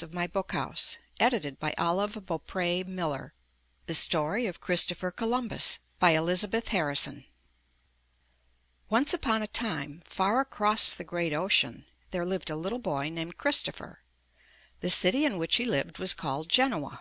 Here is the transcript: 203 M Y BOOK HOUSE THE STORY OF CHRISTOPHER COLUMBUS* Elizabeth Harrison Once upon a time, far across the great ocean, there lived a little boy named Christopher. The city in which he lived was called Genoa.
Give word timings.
203 0.00 0.16
M 0.16 0.22
Y 0.30 0.32
BOOK 0.32 0.52
HOUSE 0.52 0.98
THE 3.88 3.94
STORY 3.94 4.46
OF 4.46 4.60
CHRISTOPHER 4.60 5.10
COLUMBUS* 5.10 5.80
Elizabeth 6.00 6.68
Harrison 6.68 7.24
Once 8.88 9.12
upon 9.12 9.42
a 9.42 9.48
time, 9.48 10.02
far 10.04 10.38
across 10.40 10.94
the 10.94 11.02
great 11.02 11.32
ocean, 11.34 11.84
there 12.12 12.24
lived 12.24 12.48
a 12.48 12.54
little 12.54 12.78
boy 12.78 13.08
named 13.08 13.38
Christopher. 13.38 13.98
The 14.82 14.90
city 14.90 15.24
in 15.24 15.36
which 15.36 15.56
he 15.56 15.64
lived 15.64 15.98
was 15.98 16.14
called 16.14 16.48
Genoa. 16.48 17.00